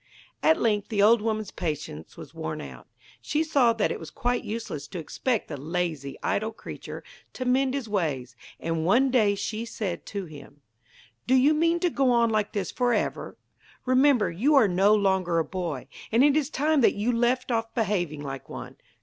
At 0.41 0.59
length 0.59 0.89
the 0.89 1.03
old 1.03 1.21
woman's 1.21 1.51
patience 1.51 2.17
was 2.17 2.33
worn 2.33 2.59
out. 2.59 2.87
She 3.21 3.43
saw 3.43 3.71
that 3.73 3.91
it 3.91 3.99
was 3.99 4.09
quite 4.09 4.43
useless 4.43 4.87
to 4.87 4.97
expect 4.97 5.47
the 5.47 5.57
lazy, 5.61 6.17
idle 6.23 6.51
creature 6.51 7.03
to 7.33 7.45
mend 7.45 7.75
his 7.75 7.87
ways, 7.87 8.35
and 8.59 8.83
one 8.83 9.11
day 9.11 9.35
she 9.35 9.63
said 9.63 10.07
to 10.07 10.25
him: 10.25 10.61
'Do 11.27 11.35
you 11.35 11.53
mean 11.53 11.79
to 11.81 11.91
go 11.91 12.09
on 12.09 12.31
like 12.31 12.53
this 12.53 12.71
for 12.71 12.95
ever? 12.95 13.37
Remember, 13.85 14.31
you 14.31 14.55
are 14.55 14.67
no 14.67 14.95
longer 14.95 15.37
a 15.37 15.45
boy, 15.45 15.87
and 16.11 16.23
it 16.23 16.35
is 16.35 16.49
time 16.49 16.81
that 16.81 16.95
you 16.95 17.11
left 17.11 17.51
off 17.51 17.71
behaving 17.75 18.23
like 18.23 18.49
one. 18.49 18.77